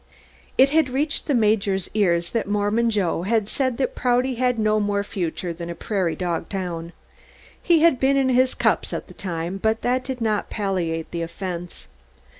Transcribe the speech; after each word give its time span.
It 0.57 0.69
had 0.71 0.89
reached 0.89 1.27
the 1.27 1.35
Major's 1.35 1.87
ears 1.93 2.31
that 2.31 2.47
Mormon 2.47 2.89
Joe 2.89 3.21
had 3.21 3.47
said 3.47 3.77
that 3.77 3.93
Prouty 3.93 4.33
had 4.33 4.57
no 4.57 4.79
more 4.79 5.03
future 5.03 5.53
than 5.53 5.69
a 5.69 5.75
prairie 5.75 6.15
dog 6.15 6.49
town. 6.49 6.91
He 7.61 7.81
had 7.83 7.99
been 7.99 8.17
in 8.17 8.29
his 8.29 8.55
cups 8.55 8.93
at 8.93 9.07
the 9.07 9.13
time 9.13 9.59
but 9.61 9.83
that 9.83 10.03
did 10.03 10.19
not 10.19 10.49
palliate 10.49 11.11
the 11.11 11.21
offense. 11.21 11.85